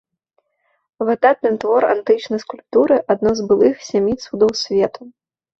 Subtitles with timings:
[1.09, 5.01] Выдатны твор антычнай скульптуры, адно з былых сямі цудаў свету.